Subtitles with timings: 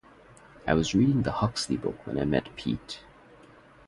[0.65, 3.01] I was reading the Huxley book when I met Pete...